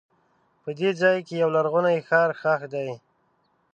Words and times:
په 0.61 0.69
دې 0.79 0.89
ځای 1.01 1.17
کې 1.27 1.33
یو 1.43 1.49
لرغونی 1.55 1.97
ښار 2.07 2.29
ښخ 2.39 2.61
دی. 2.73 2.89